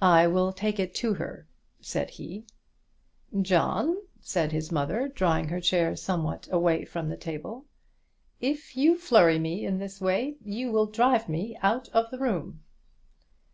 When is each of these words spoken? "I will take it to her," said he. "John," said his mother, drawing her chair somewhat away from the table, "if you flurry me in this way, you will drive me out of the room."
"I 0.00 0.26
will 0.28 0.50
take 0.50 0.80
it 0.80 0.94
to 0.94 1.12
her," 1.12 1.46
said 1.78 2.08
he. 2.08 2.46
"John," 3.42 3.98
said 4.18 4.50
his 4.50 4.72
mother, 4.72 5.08
drawing 5.08 5.48
her 5.48 5.60
chair 5.60 5.94
somewhat 5.94 6.48
away 6.50 6.86
from 6.86 7.10
the 7.10 7.18
table, 7.18 7.66
"if 8.40 8.78
you 8.78 8.96
flurry 8.96 9.38
me 9.38 9.66
in 9.66 9.78
this 9.78 10.00
way, 10.00 10.36
you 10.42 10.72
will 10.72 10.86
drive 10.86 11.28
me 11.28 11.58
out 11.62 11.90
of 11.90 12.10
the 12.10 12.18
room." 12.18 12.62